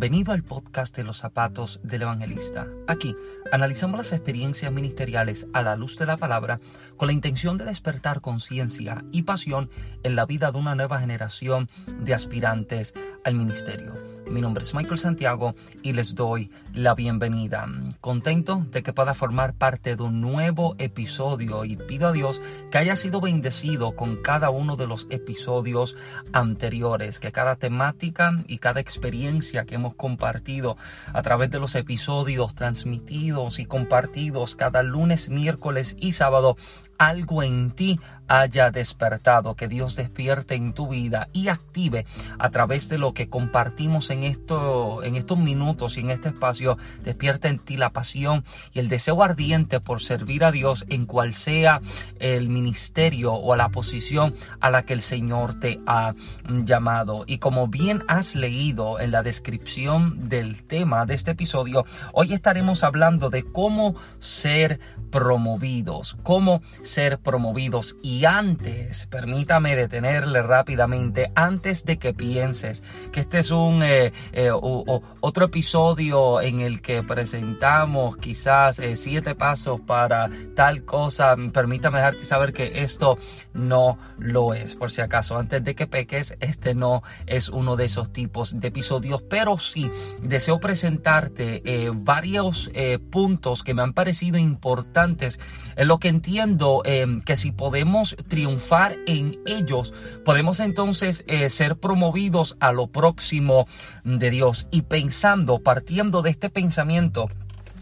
[0.00, 2.66] Bienvenido al podcast de los zapatos del evangelista.
[2.88, 3.14] Aquí
[3.52, 6.58] analizamos las experiencias ministeriales a la luz de la palabra
[6.96, 9.68] con la intención de despertar conciencia y pasión
[10.02, 12.94] en la vida de una nueva generación de aspirantes
[13.26, 13.92] al ministerio.
[14.30, 17.66] Mi nombre es Michael Santiago y les doy la bienvenida.
[18.00, 22.40] Contento de que pueda formar parte de un nuevo episodio y pido a Dios
[22.70, 25.96] que haya sido bendecido con cada uno de los episodios
[26.32, 30.76] anteriores, que cada temática y cada experiencia que hemos compartido
[31.12, 36.56] a través de los episodios transmitidos y compartidos cada lunes, miércoles y sábado
[37.00, 42.04] algo en ti haya despertado, que Dios despierte en tu vida y active
[42.38, 46.76] a través de lo que compartimos en, esto, en estos minutos y en este espacio,
[47.02, 51.32] despierte en ti la pasión y el deseo ardiente por servir a Dios en cual
[51.32, 51.80] sea
[52.20, 56.14] el ministerio o la posición a la que el Señor te ha
[56.48, 57.24] llamado.
[57.26, 62.84] Y como bien has leído en la descripción del tema de este episodio, hoy estaremos
[62.84, 64.78] hablando de cómo ser
[65.10, 67.96] promovidos, cómo ser promovidos.
[68.02, 72.82] Y antes, permítame detenerle rápidamente, antes de que pienses
[73.12, 79.34] que este es un eh, eh, otro episodio en el que presentamos quizás eh, siete
[79.34, 83.18] pasos para tal cosa, permítame dejarte saber que esto
[83.54, 87.84] no lo es, por si acaso, antes de que peques, este no es uno de
[87.84, 89.90] esos tipos de episodios, pero sí
[90.22, 91.62] deseo presentarte
[91.94, 92.70] varios
[93.10, 95.38] puntos que me han parecido importantes
[95.76, 99.92] en lo que entiendo em, que si podemos triunfar en ellos,
[100.24, 103.66] podemos entonces eh, ser promovidos a lo próximo
[104.04, 104.66] de Dios.
[104.70, 107.28] Y pensando, partiendo de este pensamiento,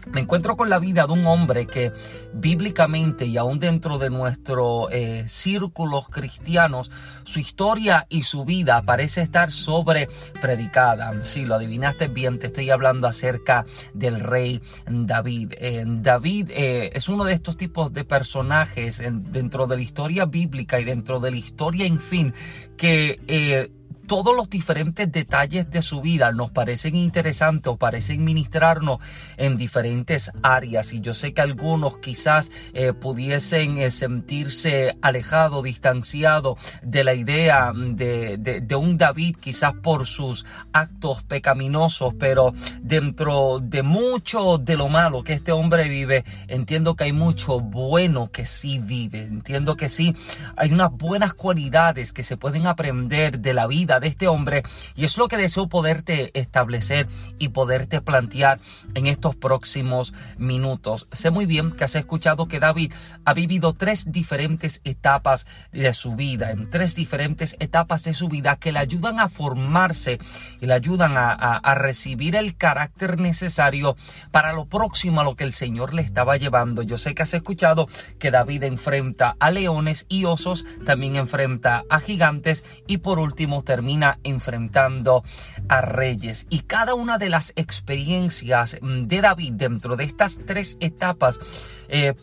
[0.07, 1.91] me encuentro con la vida de un hombre que
[2.33, 6.91] bíblicamente y aún dentro de nuestros eh, círculos cristianos,
[7.23, 10.09] su historia y su vida parece estar sobre
[10.41, 11.23] predicada.
[11.23, 15.53] Si lo adivinaste bien, te estoy hablando acerca del rey David.
[15.57, 19.01] Eh, David eh, es uno de estos tipos de personajes
[19.31, 22.33] dentro de la historia bíblica y dentro de la historia, en fin,
[22.77, 23.69] que
[24.09, 28.97] todos los diferentes detalles de su vida nos parecen interesantes o parecen ministrarnos
[29.37, 30.93] en diferentes áreas.
[30.93, 37.71] Y yo sé que algunos quizás eh, pudiesen eh, sentirse alejados, distanciados de la idea
[37.71, 40.43] de, de, un David, quizás por sus
[40.73, 47.03] actos pecaminosos, pero dentro de mucho de lo malo que este hombre vive, entiendo que
[47.03, 49.21] hay mucho bueno que sí vive.
[49.21, 50.15] Entiendo que sí
[50.55, 54.63] hay unas buenas cualidades que se pueden aprender de la vida de este hombre
[54.95, 58.59] y es lo que deseo poderte establecer y poderte plantear
[58.95, 61.07] en estos próximos minutos.
[61.11, 62.93] Sé muy bien que has escuchado que David
[63.25, 68.57] ha vivido tres diferentes etapas de su vida, en tres diferentes etapas de su vida
[68.57, 70.19] que le ayudan a formarse
[70.61, 73.95] y le ayudan a, a recibir el carácter necesario
[74.31, 76.81] para lo próximo a lo que el Señor le estaba llevando.
[76.81, 77.87] Yo sé que has escuchado
[78.19, 83.88] que David enfrenta a leones y osos, también enfrenta a gigantes y por último termina
[84.23, 85.23] enfrentando
[85.67, 86.45] a reyes.
[86.49, 91.39] Y cada una de las experiencias mm, de David dentro de estas tres etapas
[91.87, 92.13] eh,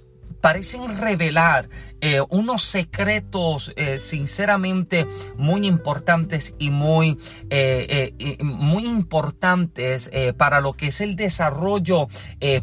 [0.40, 1.68] parecen revelar
[2.00, 5.06] eh, unos secretos eh, sinceramente
[5.36, 7.18] muy importantes y muy,
[8.40, 12.06] muy importantes para lo que es el desarrollo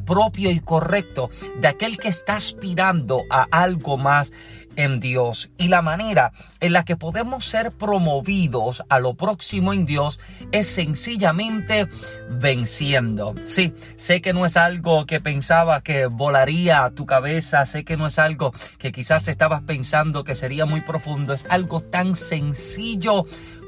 [0.06, 4.32] propio y correcto de aquel que está aspirando a algo más
[4.76, 9.86] en Dios y la manera en la que podemos ser promovidos a lo próximo en
[9.86, 10.20] Dios
[10.52, 11.88] es sencillamente
[12.30, 13.36] venciendo.
[13.46, 17.98] Sí, sé que no es algo que pensaba que volaría a tu cabeza, sé que
[17.98, 23.26] no es algo que quizás estabas pensando que sería muy profundo, es algo tan sencillo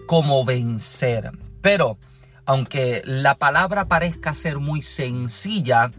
[0.07, 1.31] como vencer.
[1.61, 1.97] Pero,
[2.45, 5.89] aunque la palabra parezca ser muy sencilla,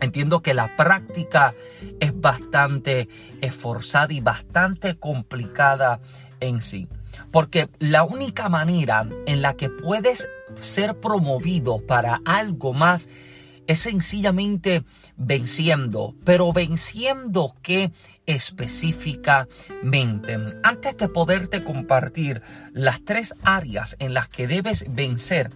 [0.00, 1.54] Entiendo que la práctica
[2.00, 3.08] es bastante
[3.40, 6.00] esforzada y bastante complicada
[6.40, 6.88] en sí.
[7.30, 10.28] Porque la única manera en la que puedes
[10.60, 13.08] ser promovido para algo más
[13.66, 14.84] es sencillamente
[15.16, 17.92] venciendo, pero venciendo qué
[18.26, 20.38] específicamente.
[20.62, 22.42] Antes de poderte compartir
[22.72, 25.50] las tres áreas en las que debes vencer,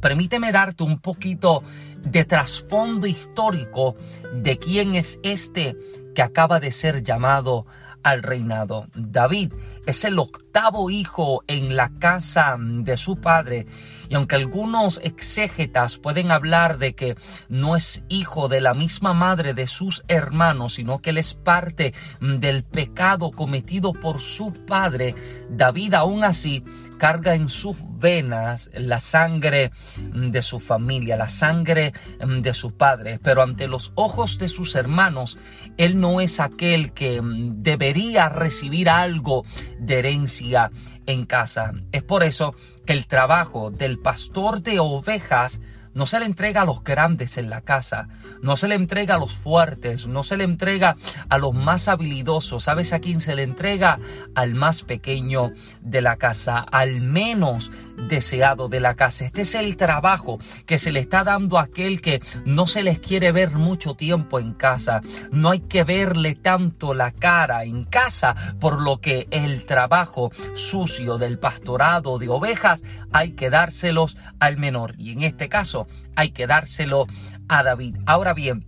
[0.00, 1.62] permíteme darte un poquito
[2.02, 3.96] de trasfondo histórico
[4.34, 5.76] de quién es este
[6.14, 7.66] que acaba de ser llamado
[8.06, 8.86] al reinado.
[8.94, 9.52] David
[9.84, 13.66] es el octavo hijo en la casa de su padre.
[14.08, 17.16] Y aunque algunos exégetas pueden hablar de que
[17.48, 21.94] no es hijo de la misma madre de sus hermanos, sino que él es parte
[22.20, 25.16] del pecado cometido por su padre,
[25.50, 26.62] David aún así
[26.98, 29.70] carga en sus venas la sangre
[30.12, 35.38] de su familia, la sangre de su padre, pero ante los ojos de sus hermanos,
[35.76, 39.44] él no es aquel que debería recibir algo
[39.78, 40.70] de herencia
[41.06, 41.72] en casa.
[41.92, 42.54] Es por eso
[42.84, 45.60] que el trabajo del pastor de ovejas
[45.96, 48.08] no se le entrega a los grandes en la casa,
[48.42, 50.98] no se le entrega a los fuertes, no se le entrega
[51.30, 52.64] a los más habilidosos.
[52.64, 53.98] ¿Sabes a quién se le entrega?
[54.34, 57.70] Al más pequeño de la casa, al menos
[58.08, 59.24] deseado de la casa.
[59.24, 62.98] Este es el trabajo que se le está dando a aquel que no se les
[62.98, 65.00] quiere ver mucho tiempo en casa.
[65.32, 71.16] No hay que verle tanto la cara en casa, por lo que el trabajo sucio
[71.16, 72.82] del pastorado de ovejas
[73.12, 74.94] hay que dárselos al menor.
[74.98, 77.06] Y en este caso hay que dárselo
[77.48, 77.96] a David.
[78.06, 78.64] Ahora bien,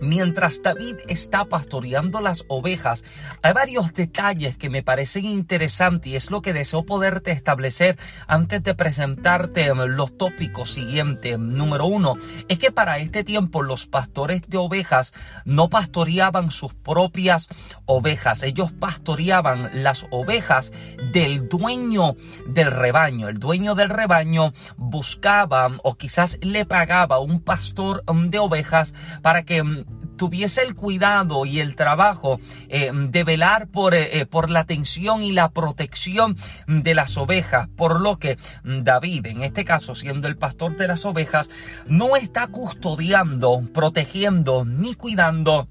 [0.00, 3.04] Mientras David está pastoreando las ovejas,
[3.42, 8.62] hay varios detalles que me parecen interesantes y es lo que deseo poderte establecer antes
[8.62, 11.38] de presentarte los tópicos siguientes.
[11.38, 12.14] Número uno,
[12.48, 15.12] es que para este tiempo los pastores de ovejas
[15.44, 17.48] no pastoreaban sus propias
[17.84, 20.72] ovejas, ellos pastoreaban las ovejas
[21.12, 22.16] del dueño
[22.46, 23.28] del rebaño.
[23.28, 29.84] El dueño del rebaño buscaba o quizás le pagaba un pastor de ovejas para que
[30.20, 35.22] tuviese el cuidado y el trabajo eh, de velar por, eh, eh, por la atención
[35.22, 36.36] y la protección
[36.66, 41.06] de las ovejas, por lo que David, en este caso siendo el pastor de las
[41.06, 41.48] ovejas,
[41.86, 45.68] no está custodiando, protegiendo ni cuidando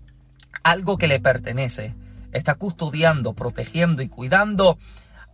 [0.63, 1.93] algo que le pertenece.
[2.31, 4.79] Está custodiando, protegiendo y cuidando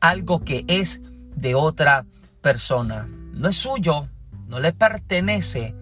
[0.02, 1.00] algo que es
[1.38, 2.06] de otra
[2.42, 3.08] persona.
[3.32, 4.10] No es suyo,
[4.50, 5.74] no le pertenece,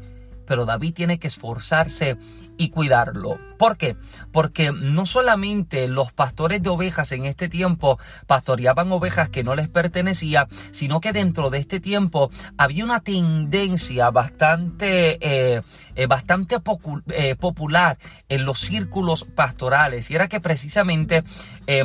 [0.54, 2.16] pero David tiene que esforzarse
[2.58, 3.40] y cuidarlo.
[3.58, 3.96] ¿Por qué?
[4.32, 7.98] Porque no solamente los pastores de ovejas en este tiempo
[8.28, 14.12] pastoreaban ovejas que no les pertenecía, sino que dentro de este tiempo había una tendencia
[14.12, 15.62] bastante, eh,
[15.96, 16.58] eh, bastante
[17.10, 17.98] eh, popular
[18.30, 21.24] en los círculos pastorales y era que precisamente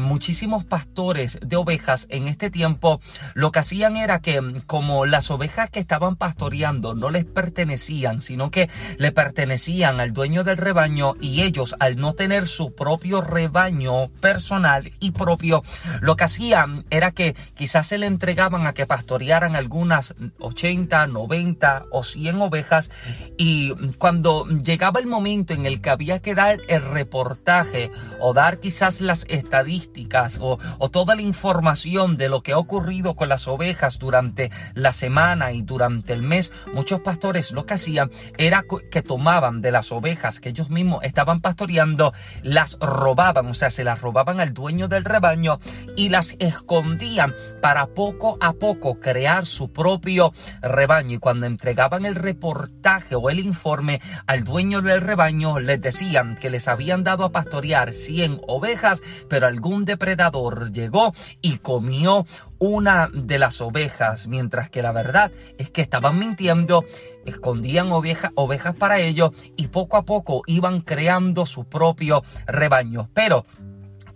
[0.01, 3.01] muchísimos pastores de ovejas en este tiempo
[3.35, 8.51] lo que hacían era que como las ovejas que estaban pastoreando no les pertenecían, sino
[8.51, 8.58] que
[8.97, 14.91] le pertenecían al dueño del rebaño y ellos al no tener su propio rebaño personal
[14.99, 15.63] y propio,
[16.01, 21.85] lo que hacían era que quizás se le entregaban a que pastorearan algunas 80, 90
[21.91, 22.91] o 100 ovejas.
[23.37, 27.91] Y cuando llegaba el momento en el que había que dar el reportaje
[28.21, 33.15] o dar quizás las estadísticas o, o toda la información de lo que ha ocurrido
[33.15, 38.11] con las ovejas durante la semana y durante el mes, muchos pastores lo que hacían
[38.39, 43.71] era que tomaban de las ovejas que ellos mismos estaban pastoreando, las robaban, o sea,
[43.71, 45.59] se las robaban al dueño del rebaño
[45.97, 50.33] y las escondían para poco a poco crear su propio
[50.63, 51.17] rebaño.
[51.17, 56.51] Y cuando entregaban el reportaje o el informe al dueño del rebaño, les decían que
[56.51, 61.13] les habían dado a pastorear 100 ovejas, pero algún depredador llegó
[61.43, 62.25] y comió
[62.59, 66.85] una de las ovejas, mientras que la verdad es que estaban mintiendo,
[67.25, 73.09] escondían ovejas para ellos y poco a poco iban creando su propio rebaño.
[73.15, 73.45] Pero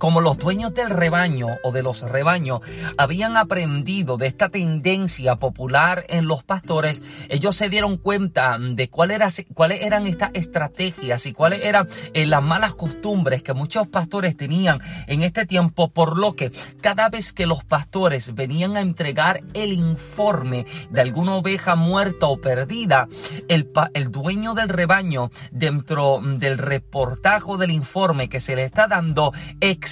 [0.03, 2.61] como los dueños del rebaño o de los rebaños
[2.99, 9.13] habían aprendido de esta tendencia popular en los pastores, ellos se dieron cuenta de cuál
[9.13, 14.37] era, cuáles eran estas estrategias y cuáles eran eh, las malas costumbres que muchos pastores
[14.37, 19.45] tenían en este tiempo, por lo que cada vez que los pastores venían a entregar
[19.55, 23.07] el informe de alguna oveja muerta o perdida,
[23.47, 29.33] el, el dueño del rebaño, dentro del reportaje del informe que se le está dando,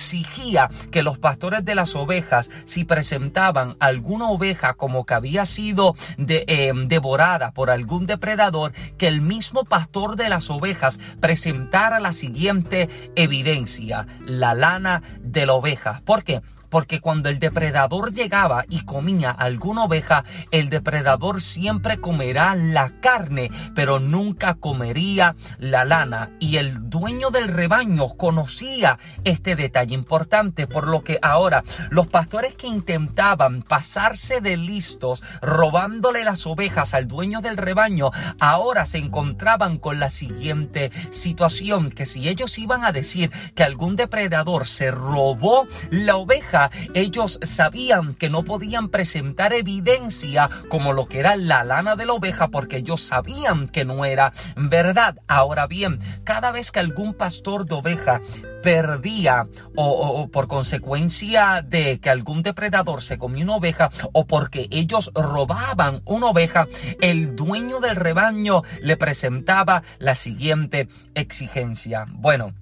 [0.01, 5.95] exigía que los pastores de las ovejas, si presentaban alguna oveja como que había sido
[6.19, 12.89] eh, devorada por algún depredador, que el mismo pastor de las ovejas presentara la siguiente
[13.15, 16.01] evidencia, la lana de la oveja.
[16.07, 16.41] ¿Por qué?
[16.71, 23.51] Porque cuando el depredador llegaba y comía alguna oveja, el depredador siempre comerá la carne,
[23.75, 26.31] pero nunca comería la lana.
[26.39, 32.55] Y el dueño del rebaño conocía este detalle importante, por lo que ahora los pastores
[32.55, 39.79] que intentaban pasarse de listos, robándole las ovejas al dueño del rebaño, ahora se encontraban
[39.79, 45.67] con la siguiente situación, que si ellos iban a decir que algún depredador se robó
[45.91, 46.60] la oveja,
[46.95, 52.15] ellos sabían que no podían presentar evidencia como lo que era la lana de la
[52.15, 55.17] oveja porque ellos sabían que no era verdad.
[55.29, 58.21] Ahora bien, cada vez que algún pastor de oveja
[58.63, 65.11] perdía o, por consecuencia de que algún depredador se comió una oveja o porque ellos
[65.15, 66.69] robaban una oveja,
[67.01, 72.05] el dueño del rebaño le presentaba la siguiente exigencia.
[72.11, 72.53] Bueno,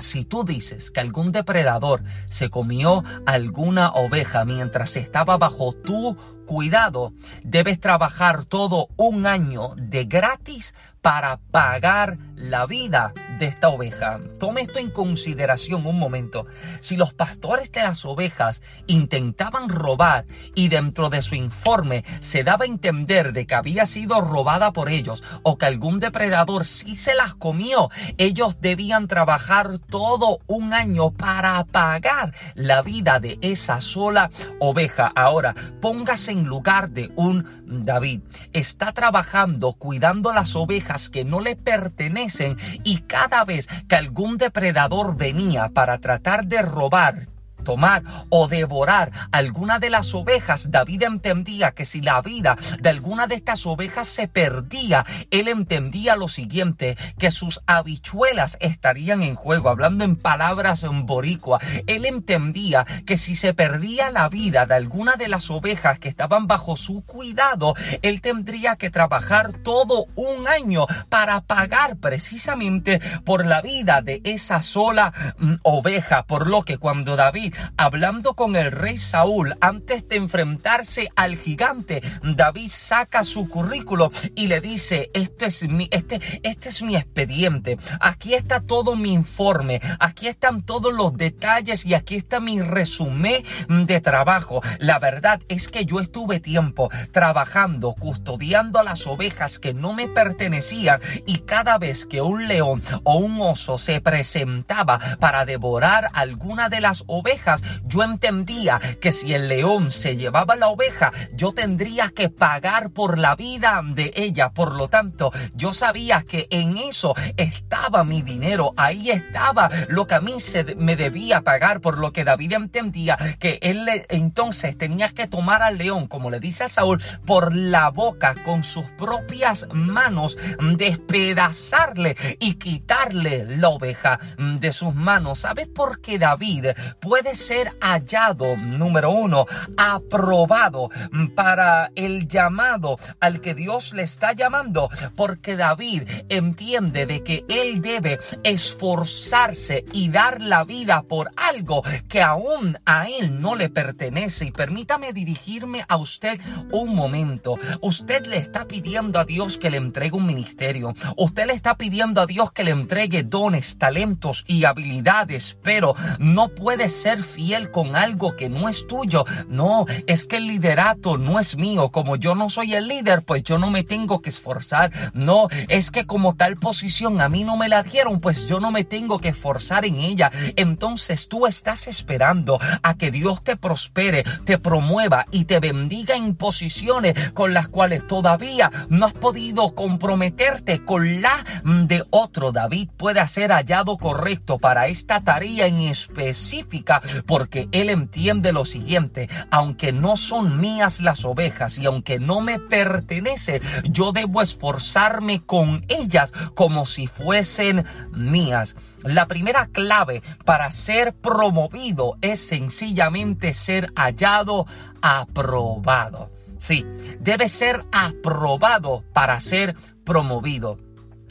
[0.00, 6.16] si tú dices que algún depredador se comió alguna oveja mientras estaba bajo tu
[6.46, 7.12] cuidado,
[7.44, 14.20] debes trabajar todo un año de gratis para pagar la vida de esta oveja.
[14.38, 16.46] Tome esto en consideración un momento.
[16.80, 22.64] Si los pastores de las ovejas intentaban robar y dentro de su informe se daba
[22.64, 27.14] a entender de que había sido robada por ellos o que algún depredador sí se
[27.14, 34.30] las comió, ellos debían trabajar todo un año para pagar la vida de esa sola
[34.58, 35.12] oveja.
[35.14, 37.46] Ahora, póngase en lugar de un
[37.84, 38.20] David.
[38.52, 45.16] Está trabajando cuidando las ovejas que no le pertenecen y cada vez que algún depredador
[45.16, 47.26] venía para tratar de robar,
[47.60, 53.26] tomar o devorar alguna de las ovejas, David entendía que si la vida de alguna
[53.26, 59.68] de estas ovejas se perdía, él entendía lo siguiente, que sus habichuelas estarían en juego,
[59.68, 61.60] hablando en palabras en boricua.
[61.86, 66.46] Él entendía que si se perdía la vida de alguna de las ovejas que estaban
[66.46, 73.62] bajo su cuidado, él tendría que trabajar todo un año para pagar precisamente por la
[73.62, 78.98] vida de esa sola mm, oveja, por lo que cuando David hablando con el rey
[78.98, 85.68] Saúl antes de enfrentarse al gigante, David saca su currículo y le dice, este es
[85.68, 91.16] mi, este, este es mi expediente, aquí está todo mi informe, aquí están todos los
[91.16, 94.62] detalles y aquí está mi resumen de trabajo.
[94.78, 100.08] La verdad es que yo estuve tiempo trabajando, custodiando a las ovejas que no me
[100.08, 106.68] pertenecían y cada vez que un león o un oso se presentaba para devorar alguna
[106.68, 107.39] de las ovejas,
[107.84, 113.18] yo entendía que si el león se llevaba la oveja, yo tendría que pagar por
[113.18, 114.50] la vida de ella.
[114.50, 120.14] Por lo tanto, yo sabía que en eso estaba mi dinero, ahí estaba lo que
[120.14, 125.08] a mí se me debía pagar, por lo que David entendía que él entonces tenía
[125.08, 129.66] que tomar al león, como le dice a Saúl, por la boca con sus propias
[129.72, 130.36] manos,
[130.76, 135.40] despedazarle y quitarle la oveja de sus manos.
[135.40, 136.66] ¿Sabes por qué David
[137.00, 139.46] puede ser hallado, número uno,
[139.76, 140.90] aprobado
[141.34, 147.82] para el llamado al que Dios le está llamando, porque David entiende de que él
[147.82, 154.46] debe esforzarse y dar la vida por algo que aún a él no le pertenece.
[154.46, 156.40] Y permítame dirigirme a usted
[156.72, 157.58] un momento.
[157.80, 160.94] Usted le está pidiendo a Dios que le entregue un ministerio.
[161.16, 166.48] Usted le está pidiendo a Dios que le entregue dones, talentos y habilidades, pero no
[166.48, 169.24] puede ser fiel con algo que no es tuyo.
[169.48, 171.90] No, es que el liderato no es mío.
[171.90, 174.90] Como yo no soy el líder, pues yo no me tengo que esforzar.
[175.14, 178.70] No, es que como tal posición a mí no me la dieron, pues yo no
[178.70, 180.30] me tengo que esforzar en ella.
[180.56, 186.34] Entonces tú estás esperando a que Dios te prospere, te promueva y te bendiga en
[186.34, 192.52] posiciones con las cuales todavía no has podido comprometerte con la de otro.
[192.52, 199.28] David puede ser hallado correcto para esta tarea en específica porque él entiende lo siguiente,
[199.50, 205.84] aunque no son mías las ovejas y aunque no me pertenece, yo debo esforzarme con
[205.88, 208.76] ellas como si fuesen mías.
[209.02, 214.66] La primera clave para ser promovido es sencillamente ser hallado,
[215.00, 216.30] aprobado.
[216.58, 216.84] Sí,
[217.18, 219.74] debe ser aprobado para ser
[220.04, 220.78] promovido.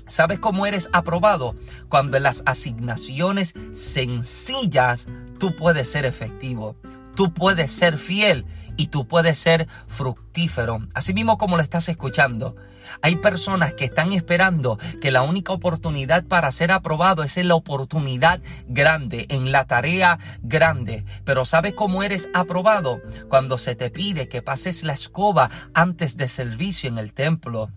[0.07, 1.55] ¿Sabes cómo eres aprobado?
[1.88, 5.07] Cuando las asignaciones sencillas
[5.39, 6.75] tú puedes ser efectivo,
[7.15, 8.46] tú puedes ser fiel
[8.77, 10.79] y tú puedes ser fructífero.
[10.93, 12.55] Así mismo como lo estás escuchando.
[13.01, 17.55] Hay personas que están esperando que la única oportunidad para ser aprobado es en la
[17.55, 21.05] oportunidad grande, en la tarea grande.
[21.25, 23.01] Pero ¿sabes cómo eres aprobado?
[23.29, 27.69] Cuando se te pide que pases la escoba antes de servicio en el templo.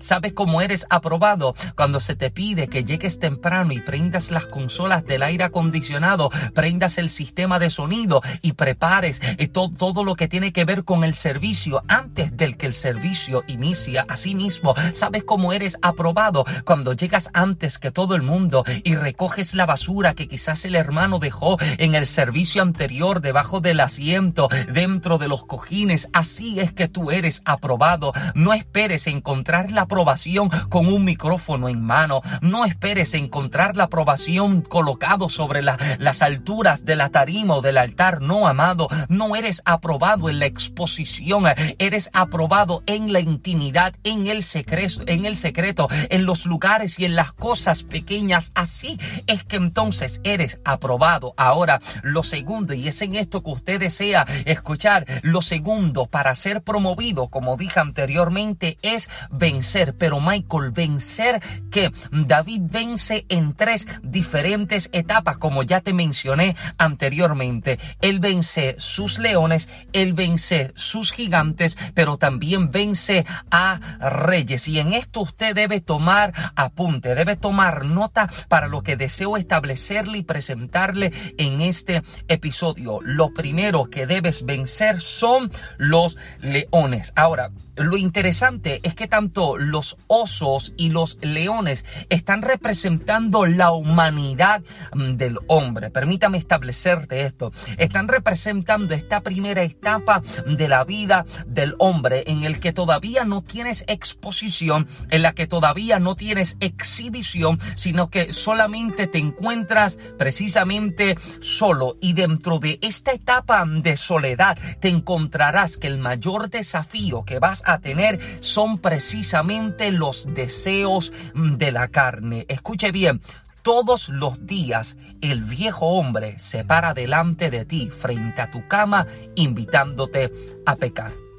[0.00, 1.54] ¿Sabes cómo eres aprobado?
[1.76, 6.98] Cuando se te pide que llegues temprano y prendas las consolas del aire acondicionado, prendas
[6.98, 11.14] el sistema de sonido y prepares eh, todo, lo que tiene que ver con el
[11.14, 14.06] servicio antes del que el servicio inicia.
[14.08, 14.74] Así mismo.
[14.94, 20.14] Sabes cómo eres aprobado cuando llegas antes que todo el mundo y recoges la basura
[20.14, 25.44] que quizás el hermano dejó en el servicio anterior debajo del asiento, dentro de los
[25.44, 26.08] cojines.
[26.12, 28.12] Así es que tú eres aprobado.
[28.34, 32.22] No esperes encontrar la aprobación con un micrófono en mano.
[32.40, 38.20] No esperes encontrar la aprobación colocado sobre las alturas de la tarima o del altar.
[38.20, 41.44] No, amado, no eres aprobado en la exposición.
[41.78, 43.94] Eres aprobado en la intimidad,
[44.26, 48.52] el secreto, en el secreto, en los lugares y en las cosas pequeñas.
[48.54, 51.34] Así es que entonces eres aprobado.
[51.36, 56.62] Ahora, lo segundo, y es en esto que usted desea escuchar, lo segundo para ser
[56.62, 59.94] promovido, como dije anteriormente, es vencer.
[59.96, 67.78] Pero Michael, vencer que David vence en tres diferentes etapas, como ya te mencioné anteriormente.
[68.00, 74.68] Él vence sus leones, él vence sus gigantes, pero también vence a reyes.
[74.68, 80.18] Y en esto usted debe tomar apunte, debe tomar nota para lo que deseo establecerle
[80.18, 83.00] y presentarle en este episodio.
[83.02, 87.12] Lo primero que debes vencer son los leones.
[87.16, 94.62] Ahora, lo interesante es que tanto los osos y los leones están representando la humanidad
[94.92, 95.90] mm, del hombre.
[95.90, 97.52] Permítame establecerte esto.
[97.78, 103.42] Están representando esta primera etapa de la vida del hombre en el que todavía no
[103.42, 111.18] tienes exposición, en la que todavía no tienes exhibición, sino que solamente te encuentras precisamente
[111.40, 111.96] solo.
[112.00, 117.62] Y dentro de esta etapa de soledad te encontrarás que el mayor desafío que vas
[117.66, 122.46] a tener son precisamente los deseos de la carne.
[122.48, 123.20] Escuche bien,
[123.62, 129.06] todos los días el viejo hombre se para delante de ti frente a tu cama
[129.34, 130.32] invitándote
[130.64, 131.29] a pecar.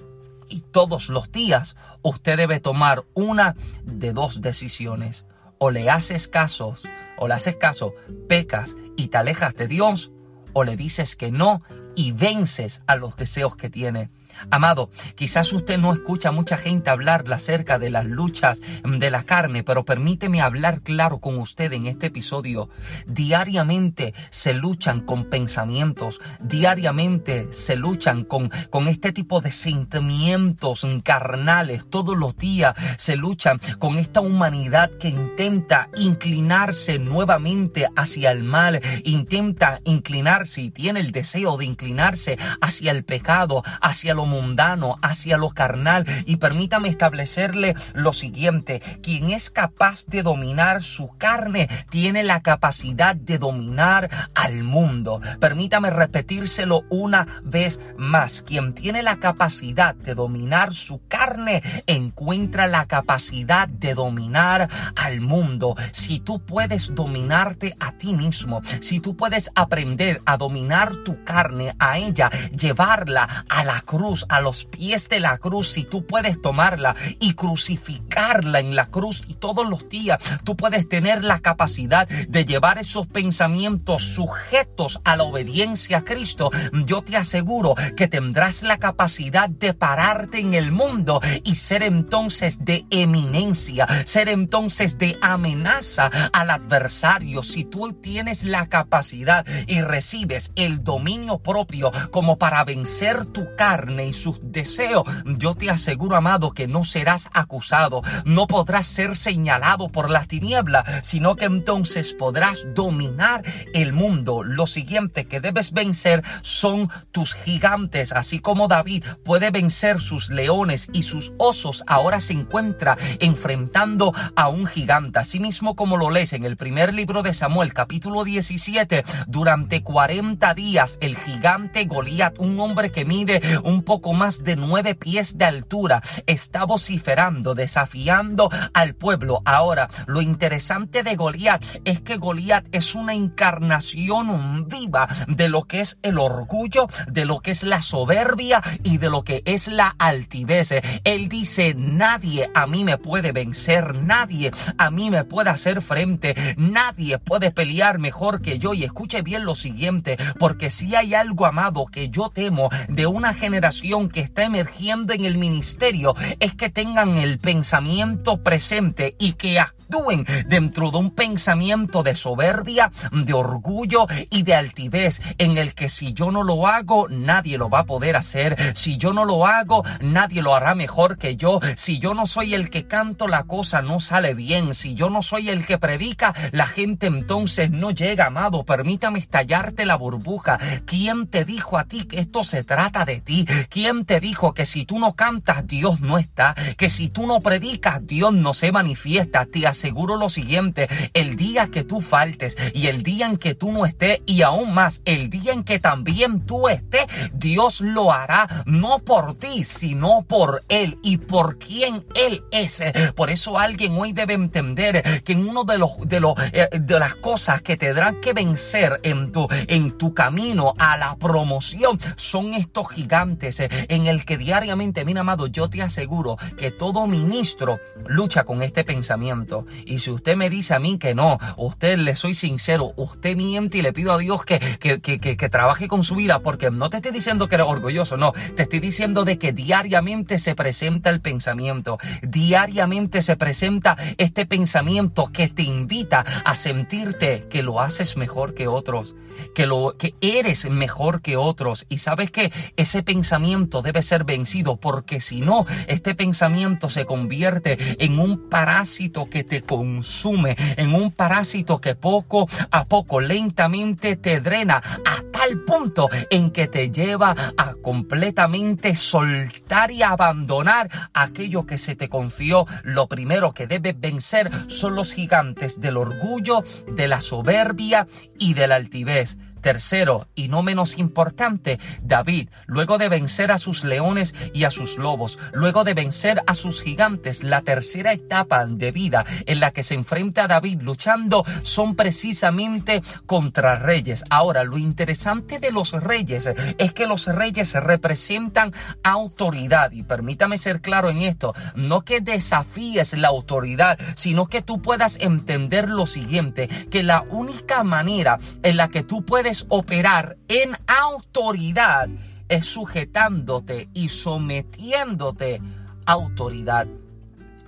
[0.52, 5.26] Y todos los días usted debe tomar una de dos decisiones.
[5.60, 6.76] O le haces caso,
[7.18, 7.94] o le haces caso,
[8.28, 10.12] pecas y te alejas de Dios,
[10.52, 11.62] o le dices que no
[11.96, 14.10] y vences a los deseos que tiene.
[14.50, 19.24] Amado, quizás usted no escucha a mucha gente hablar acerca de las luchas de la
[19.24, 22.70] carne, pero permíteme hablar claro con usted en este episodio.
[23.06, 31.86] Diariamente se luchan con pensamientos, diariamente se luchan con, con este tipo de sentimientos carnales,
[31.90, 38.82] todos los días se luchan con esta humanidad que intenta inclinarse nuevamente hacia el mal,
[39.04, 45.38] intenta inclinarse y tiene el deseo de inclinarse hacia el pecado, hacia lo mundano, hacia
[45.38, 46.06] lo carnal.
[46.26, 53.16] Y permítame establecerle lo siguiente, quien es capaz de dominar su carne tiene la capacidad
[53.16, 55.22] de dominar al mundo.
[55.40, 62.86] Permítame repetírselo una vez más, quien tiene la capacidad de dominar su carne encuentra la
[62.86, 65.76] capacidad de dominar al mundo.
[65.92, 71.76] Si tú puedes dominarte a ti mismo, si tú puedes aprender a dominar tu carne,
[71.80, 76.42] a ella, llevarla a la cruz, a los pies de la cruz, si tú puedes
[76.42, 82.08] tomarla y crucificarla en la cruz y todos los días tú puedes tener la capacidad
[82.08, 86.52] de llevar esos pensamientos sujetos a la obediencia a Cristo,
[86.86, 92.66] yo te aseguro que tendrás la capacidad de pararte en el mundo y ser entonces
[92.66, 97.44] de eminencia, ser entonces de amenaza al adversario.
[97.44, 104.01] Si tú tienes la capacidad y recibes el dominio propio como para vencer tu carne,
[104.06, 109.90] y sus deseos, yo te aseguro, amado, que no serás acusado, no podrás ser señalado
[109.90, 114.44] por las tinieblas, sino que entonces podrás dominar el mundo.
[114.44, 120.88] Lo siguiente que debes vencer son tus gigantes, así como David puede vencer sus leones
[120.94, 125.20] y sus osos, ahora se encuentra enfrentando a un gigante.
[125.20, 130.98] Asimismo, como lo lees en el primer libro de Samuel, capítulo 17, durante 40 días
[131.02, 136.02] el gigante Goliat, un hombre que mide un poco más de nueve pies de altura,
[136.26, 139.42] está vociferando, desafiando al pueblo.
[139.44, 145.82] Ahora, lo interesante de Goliat es que Goliat es una encarnación viva de lo que
[145.82, 149.94] es el orgullo, de lo que es la soberbia y de lo que es la
[150.00, 150.74] altivez.
[151.04, 156.34] Él dice, nadie a mí me puede vencer, nadie a mí me puede hacer frente,
[156.56, 158.74] nadie puede pelear mejor que yo.
[158.74, 163.34] Y escuche bien lo siguiente, porque si hay algo amado que yo temo de una
[163.34, 169.60] generación que está emergiendo en el ministerio es que tengan el pensamiento presente y que
[169.60, 175.90] actúen dentro de un pensamiento de soberbia, de orgullo y de altivez en el que
[175.90, 178.56] si yo no lo hago, nadie lo va a poder hacer.
[178.76, 181.60] Si yo no lo hago, nadie lo hará mejor que yo.
[181.76, 184.76] Si yo no soy el que canto, la cosa no sale bien.
[184.76, 188.64] Si yo no soy el que predica, la gente entonces no llega, amado.
[188.64, 190.60] Permítame estallarte la burbuja.
[190.86, 193.46] ¿Quién te dijo a ti que esto se trata de ti?
[193.72, 196.56] ¿Quién te dijo que si tú no cantas, Dios no está?
[196.76, 199.46] Que si tú no predicas, Dios no se manifiesta.
[199.46, 203.72] Te aseguro lo siguiente, el día que tú faltes y el día en que tú
[203.72, 208.64] no estés y aún más el día en que también tú estés, Dios lo hará
[208.66, 212.84] no por ti, sino por Él y por quien Él es.
[213.16, 217.00] Por eso alguien hoy debe entender que en uno de los de los eh, de
[217.00, 222.54] las cosas que tendrán que vencer en tu en tu camino a la promoción son
[222.54, 228.44] estos gigantes en el que diariamente, mira amado, yo te aseguro que todo ministro lucha
[228.44, 229.66] con este pensamiento.
[229.86, 233.80] Y si usted me dice a mí que no, usted le soy sincero, usted miente
[233.80, 236.90] y le pido a Dios que, que, que, que, trabaje con su vida, porque no
[236.90, 241.10] te estoy diciendo que eres orgulloso, no, te estoy diciendo de que diariamente se presenta
[241.10, 248.18] el pensamiento, diariamente se presenta este pensamiento que te invita a sentirte que lo haces
[248.18, 249.16] mejor que otros,
[249.54, 254.78] que lo que eres mejor que otros y sabes que ese pensamiento debe ser vencido
[254.78, 261.12] porque si no este pensamiento se convierte en un parásito que te consume, en un
[261.12, 267.36] parásito que poco a poco lentamente te drena a tal punto en que te lleva
[267.58, 272.66] a completamente soltar y abandonar aquello que se te confió.
[272.84, 278.68] Lo primero que debes vencer son los gigantes del orgullo, de la soberbia y de
[278.68, 279.31] la altivez.
[279.62, 284.98] Tercero, y no menos importante, David, luego de vencer a sus leones y a sus
[284.98, 289.84] lobos, luego de vencer a sus gigantes, la tercera etapa de vida en la que
[289.84, 294.24] se enfrenta David luchando son precisamente contra reyes.
[294.30, 299.92] Ahora, lo interesante de los reyes es que los reyes representan autoridad.
[299.92, 305.18] Y permítame ser claro en esto, no que desafíes la autoridad, sino que tú puedas
[305.20, 312.10] entender lo siguiente, que la única manera en la que tú puedes operar en autoridad
[312.50, 315.62] es sujetándote y sometiéndote
[316.06, 316.88] a autoridad.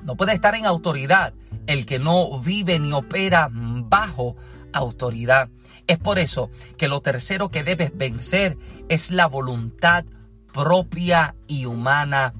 [0.03, 1.33] No puede estar en autoridad
[1.67, 4.35] el que no vive ni opera bajo
[4.73, 5.49] autoridad.
[5.87, 8.57] Es por eso que lo tercero que debes vencer
[8.89, 10.05] es la voluntad
[10.51, 12.33] propia y humana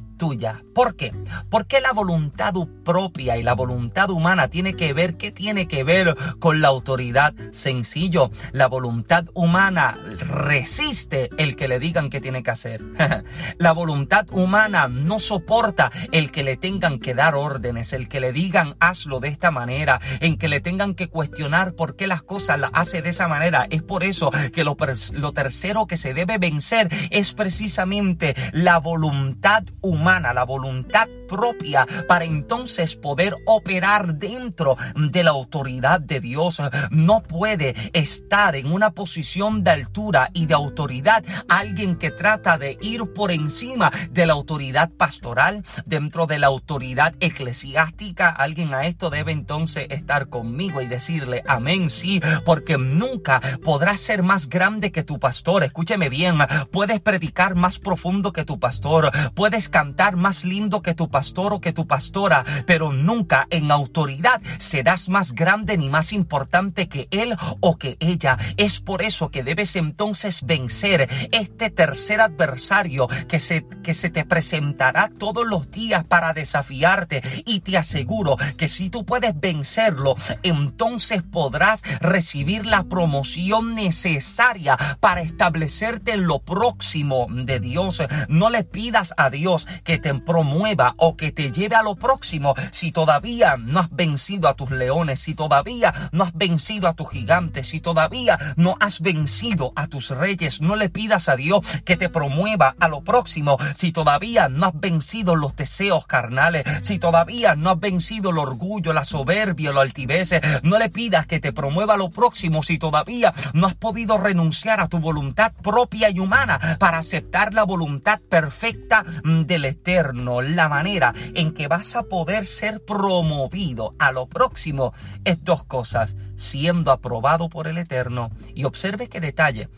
[0.73, 1.13] ¿Por qué?
[1.49, 2.53] Porque la voluntad
[2.85, 7.33] propia y la voluntad humana tiene que ver, ¿qué tiene que ver con la autoridad?
[7.51, 12.81] Sencillo, la voluntad humana resiste el que le digan qué tiene que hacer.
[13.57, 18.31] la voluntad humana no soporta el que le tengan que dar órdenes, el que le
[18.31, 22.59] digan hazlo de esta manera, en que le tengan que cuestionar por qué las cosas
[22.59, 23.67] las hace de esa manera.
[23.69, 30.12] Es por eso que lo tercero que se debe vencer es precisamente la voluntad humana,
[30.19, 36.61] la voluntad voluntad propia para entonces poder operar dentro de la autoridad de Dios.
[36.91, 42.77] No puede estar en una posición de altura y de autoridad alguien que trata de
[42.81, 48.29] ir por encima de la autoridad pastoral, dentro de la autoridad eclesiástica.
[48.29, 54.23] Alguien a esto debe entonces estar conmigo y decirle amén, sí, porque nunca podrás ser
[54.23, 55.63] más grande que tu pastor.
[55.63, 56.37] Escúcheme bien,
[56.71, 61.61] puedes predicar más profundo que tu pastor, puedes cantar más lindo que tu pastor o
[61.61, 67.37] que tu pastora, pero nunca en autoridad serás más grande ni más importante que él
[67.59, 68.37] o que ella.
[68.57, 74.25] Es por eso que debes entonces vencer este tercer adversario que se, que se te
[74.25, 81.21] presentará todos los días para desafiarte y te aseguro que si tú puedes vencerlo, entonces
[81.21, 88.01] podrás recibir la promoción necesaria para establecerte en lo próximo de Dios.
[88.29, 92.55] No le pidas a Dios que te promueva o que te lleve a lo próximo
[92.71, 97.09] si todavía no has vencido a tus leones, si todavía no has vencido a tus
[97.09, 100.61] gigantes, si todavía no has vencido a tus reyes.
[100.61, 104.79] No le pidas a Dios que te promueva a lo próximo si todavía no has
[104.79, 110.29] vencido los deseos carnales, si todavía no has vencido el orgullo, la soberbia, la altivez.
[110.63, 114.79] No le pidas que te promueva a lo próximo si todavía no has podido renunciar
[114.79, 120.92] a tu voluntad propia y humana para aceptar la voluntad perfecta del Eterno, la manera
[121.33, 127.49] en que vas a poder ser promovido a lo próximo es dos cosas, siendo aprobado
[127.49, 128.31] por el Eterno.
[128.53, 129.69] Y observe qué detalle,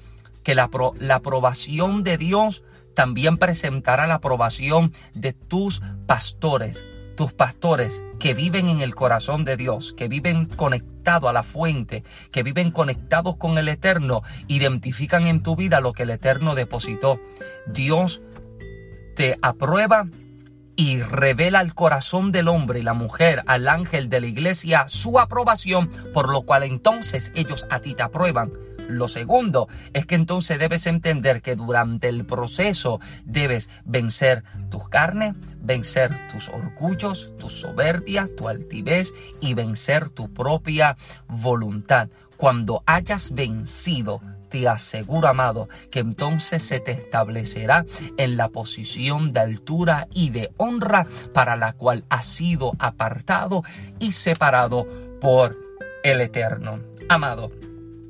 [0.44, 8.04] que la, la aprobación de Dios también presentará la aprobación de tus pastores tus pastores
[8.20, 12.72] que viven en el corazón de Dios, que viven conectados a la fuente, que viven
[12.72, 17.20] conectados con el Eterno, identifican en tu vida lo que el Eterno depositó.
[17.68, 18.22] Dios
[19.16, 20.08] te aprueba
[20.76, 25.20] y revela al corazón del hombre y la mujer, al ángel de la iglesia, su
[25.20, 28.52] aprobación, por lo cual entonces ellos a ti te aprueban.
[28.88, 35.34] Lo segundo es que entonces debes entender que durante el proceso debes vencer tus carnes,
[35.60, 42.10] vencer tus orgullos, tu soberbia, tu altivez y vencer tu propia voluntad.
[42.38, 47.86] Cuando hayas vencido, te aseguro, amado, que entonces se te establecerá
[48.18, 53.64] en la posición de altura y de honra para la cual has sido apartado
[54.00, 54.88] y separado
[55.20, 55.58] por
[56.04, 56.80] el Eterno.
[57.10, 57.52] Amado,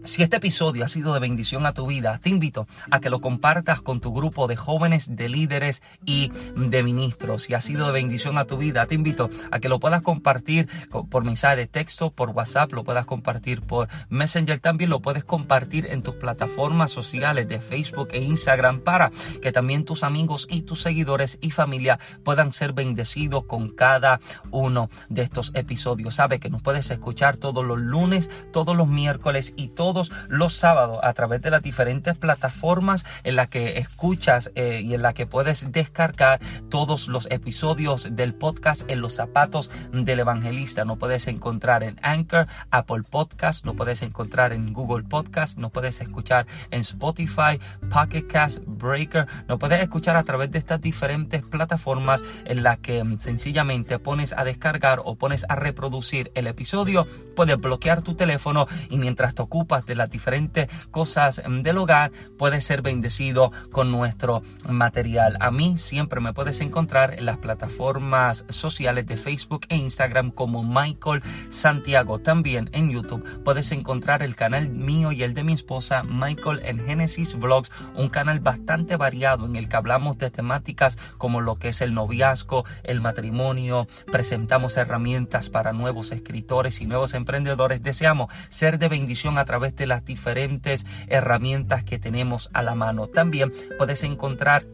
[0.05, 3.19] si este episodio ha sido de bendición a tu vida, te invito a que lo
[3.19, 7.43] compartas con tu grupo de jóvenes, de líderes y de ministros.
[7.43, 10.69] Si ha sido de bendición a tu vida, te invito a que lo puedas compartir
[11.09, 15.87] por mensaje de texto, por WhatsApp, lo puedas compartir por Messenger, también lo puedes compartir
[15.87, 20.81] en tus plataformas sociales de Facebook e Instagram para que también tus amigos y tus
[20.81, 24.19] seguidores y familia puedan ser bendecidos con cada
[24.51, 26.15] uno de estos episodios.
[26.15, 29.94] Sabe que nos puedes escuchar todos los lunes, todos los miércoles y todos
[30.27, 35.01] los sábados a través de las diferentes plataformas en las que escuchas eh, y en
[35.01, 40.85] las que puedes descargar todos los episodios del podcast en los zapatos del evangelista.
[40.85, 46.01] No puedes encontrar en Anchor, Apple Podcast, no puedes encontrar en Google Podcast, no puedes
[46.01, 52.23] escuchar en Spotify, Pocket Cast, Breaker, no puedes escuchar a través de estas diferentes plataformas
[52.45, 57.57] en las que mm, sencillamente pones a descargar o pones a reproducir el episodio, puedes
[57.59, 62.81] bloquear tu teléfono y mientras te ocupas de las diferentes cosas del hogar, puedes ser
[62.81, 65.37] bendecido con nuestro material.
[65.39, 70.63] A mí siempre me puedes encontrar en las plataformas sociales de Facebook e Instagram como
[70.63, 72.19] Michael Santiago.
[72.19, 76.85] También en YouTube puedes encontrar el canal mío y el de mi esposa Michael en
[76.85, 81.69] Genesis Vlogs, un canal bastante variado en el que hablamos de temáticas como lo que
[81.69, 87.83] es el noviazgo, el matrimonio, presentamos herramientas para nuevos escritores y nuevos emprendedores.
[87.83, 93.07] Deseamos ser de bendición a través las diferentes herramientas que tenemos a la mano.
[93.07, 94.65] También puedes encontrar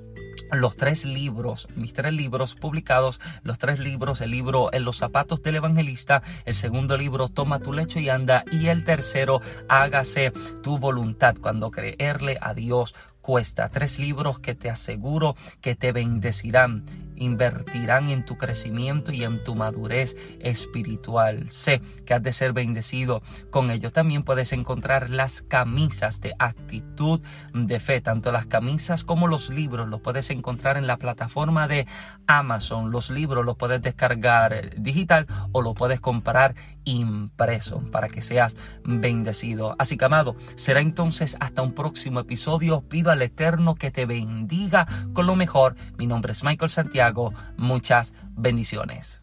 [0.52, 5.42] los tres libros, mis tres libros publicados, los tres libros, el libro En los zapatos
[5.44, 10.78] del evangelista, el segundo libro Toma tu lecho y anda y el tercero Hágase tu
[10.78, 12.96] voluntad cuando creerle a Dios
[13.32, 13.70] cuesta.
[13.70, 16.84] Tres libros que te aseguro que te bendecirán
[17.22, 21.50] invertirán en tu crecimiento y en tu madurez espiritual.
[21.50, 23.92] Sé que has de ser bendecido con ello.
[23.92, 27.22] También puedes encontrar las camisas de actitud
[27.54, 31.88] de fe, tanto las camisas como los libros los puedes encontrar en la plataforma de
[32.28, 32.92] Amazon.
[32.92, 39.76] Los libros los puedes descargar digital o lo puedes comprar impreso para que seas bendecido.
[39.80, 42.82] Así que amado, será entonces hasta un próximo episodio.
[42.82, 45.76] Pido al Eterno que te bendiga con lo mejor.
[45.98, 47.34] Mi nombre es Michael Santiago.
[47.58, 49.22] Muchas bendiciones.